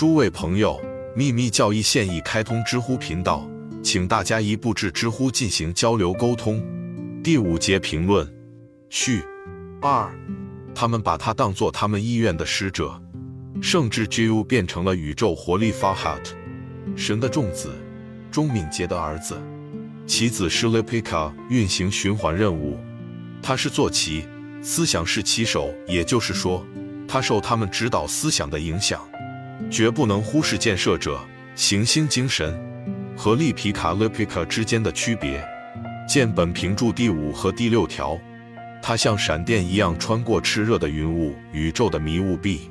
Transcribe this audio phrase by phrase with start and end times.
[0.00, 0.80] 诸位朋友，
[1.14, 3.46] 秘密教义现已开通知乎频道，
[3.82, 6.58] 请大家一步至知乎进行交流沟通。
[7.22, 8.26] 第五节评论
[8.88, 9.22] 序。
[9.82, 10.10] 二，
[10.74, 12.98] 他们把他当作他们意愿的使者，
[13.60, 16.34] 圣智 G U 变成了宇宙活力 f a h a t
[16.96, 17.70] 神的众子，
[18.30, 19.38] 钟敏捷的儿子，
[20.06, 22.78] 其子是 Lepika 运行循环任务，
[23.42, 24.24] 他是坐骑，
[24.62, 26.64] 思想是骑手，也就是说。
[27.06, 29.06] 他受他们指导思想的影响，
[29.70, 31.20] 绝不能忽视建设者
[31.54, 32.58] 行星精神
[33.16, 35.42] 和利皮卡 （Lepika） 之间的区别。
[36.08, 38.18] 见本评注第五和第六条。
[38.82, 42.70] 它像闪电一样穿过炽热的云雾、宇宙的迷雾壁，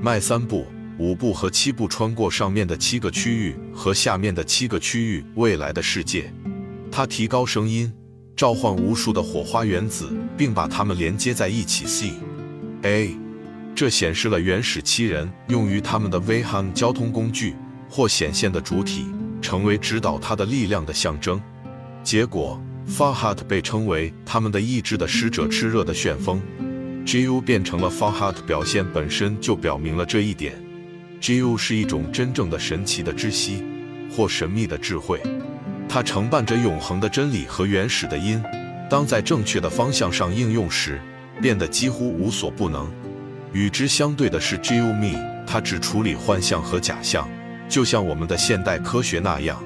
[0.00, 0.66] 迈三步、
[0.98, 6.32] 五步和七步穿过上面的七个区域和下面的七个区域未来的世界。
[6.90, 7.92] 它提高声音，
[8.34, 11.86] 召唤无数的火花原子，并把它们连接在一起。
[11.86, 12.12] C
[12.82, 13.14] A
[13.74, 17.54] 这显示了原始七人用于他们的威汉交通工具
[17.88, 19.06] 或显现的主体，
[19.40, 21.40] 成为指导他的力量的象征。
[22.04, 26.40] 结果，Farhat 被称为他们的意志的使者，炽热的旋风。
[27.04, 30.54] Gu 变成了 Farhat，表现本身就表明了这一点。
[31.20, 33.64] Gu 是一种真正的神奇的知悉
[34.10, 35.20] 或神秘的智慧，
[35.88, 38.40] 它承办着永恒的真理和原始的因。
[38.88, 41.00] 当在正确的方向上应用时，
[41.40, 42.88] 变得几乎无所不能。
[43.52, 47.28] 与之相对的是 g u m e 它只处理幻象和假象，
[47.68, 49.62] 就像我们的现代科学那样。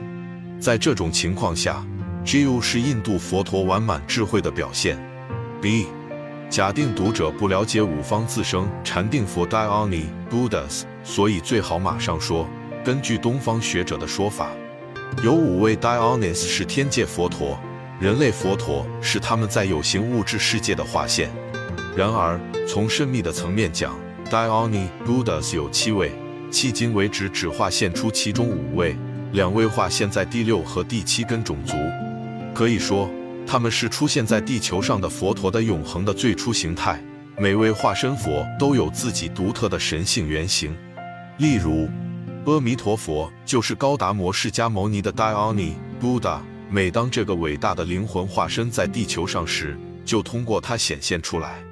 [0.59, 1.85] 在这种情况下
[2.25, 4.99] g u 是印度佛陀完满智慧的表现。
[5.61, 5.87] B.
[6.49, 12.49] 假定读者不了解五方自生禅定佛 Dioni Buddhas，所以最好马上说。
[12.85, 14.51] 根据东方学者的说法，
[15.21, 17.59] 有五位 Dionys 是天界佛陀，
[17.99, 21.29] 人类佛陀是他们在有形物质世界的化现。
[21.97, 23.99] 然而，从神秘的层面讲
[24.31, 26.13] ，Dioni Buddhas 有七位，
[26.53, 28.95] 迄今为止只画现出其中五位，
[29.33, 31.75] 两位画现在第六和第七根种族。
[32.55, 33.09] 可以说，
[33.47, 37.03] 他们是出现在地球上的佛陀的永恒的最初形态。
[37.39, 40.77] 每位化身佛都有自己独特的神性原型。
[41.39, 41.89] 例如，
[42.45, 46.41] 阿弥陀佛就是高达摩释迦牟尼的 Dioni Buddha。
[46.69, 51.63] 每当这个伟大的灵魂化身在地球上时，就通过它显现出来。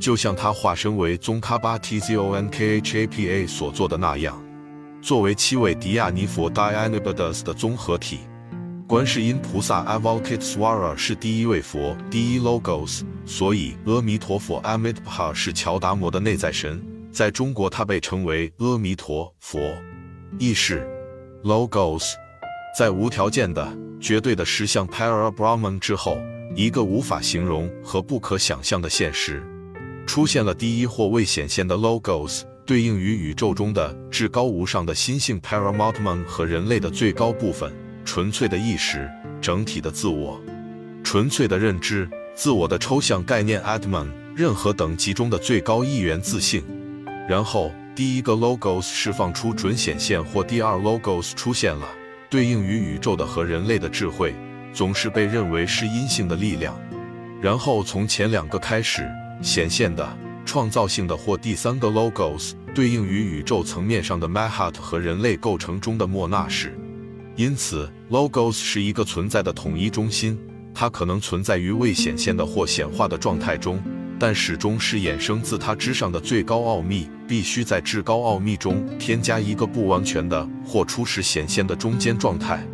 [0.00, 4.42] 就像他化身为宗喀巴 Tzonkhapa 所做的那样，
[5.02, 8.20] 作为七位迪亚尼佛 Dianibadas 的综合体，
[8.88, 16.82] 观世音菩萨 Avalokitesvara 是第一位佛，第一 Logos，所以阿弥陀佛 Amitabha 是乔达摩的内在神。
[17.12, 19.60] 在中国，他被称为阿弥陀佛，
[20.38, 20.88] 意是
[21.44, 22.14] Logos，
[22.78, 26.16] 在无条件的绝对的实相 Parabrahman 之后，
[26.56, 29.44] 一个无法形容和不可想象的现实。
[30.10, 37.72] 出现了第一或未显现的 logos，对应于宇宙中的至高无上的心性 Paramatman 和人类的最高部分
[38.04, 39.08] 纯粹的意识
[39.40, 40.40] 整体的自我，
[41.04, 46.64] 纯粹的认知自我的抽象概念 Atman，任何等级中的最高一元自性。
[47.28, 51.86] 然后第一个 logos 释放出准显现或第二 logos 出现了，
[52.28, 54.34] 对应于宇宙的和人类的智慧，
[54.72, 56.76] 总是被认为是阴性的力量。
[57.40, 59.08] 然后从前两个开始。
[59.42, 66.72] 显现的、创造性的或第三个 logos 对应于宇宙层面上的 Mahat 和人类构成中的莫那什。
[67.36, 70.38] 因此，logos 是一个存在的统一中心，
[70.74, 73.82] 它可能存在于未显现的或显化的状态中，
[74.18, 77.08] 但始终是衍生自它之上的最高奥秘。
[77.26, 82.66] 必须在至高奥秘中添加一个不完全的或初始显现的中间状态。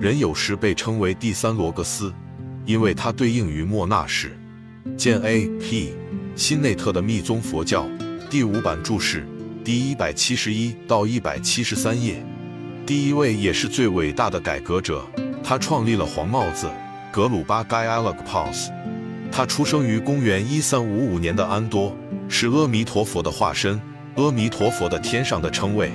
[0.00, 2.12] 人有时被称为第三罗格斯，
[2.66, 4.28] 因为它对应于莫那什。
[4.96, 5.94] 见 A.P.
[6.34, 7.86] 新内特的密宗佛教
[8.30, 9.26] 第五版注释
[9.62, 12.24] 第一百七十一到一百七十三页。
[12.86, 15.06] 第一位也是最伟大的改革者，
[15.44, 16.70] 他创立了黄帽子
[17.12, 18.72] 格鲁巴 g a i a l a g p a s
[19.30, 21.94] 他出生于公元一三五五年的安多，
[22.28, 23.80] 是阿弥陀佛的化身，
[24.16, 25.92] 阿弥陀佛的天上的称谓。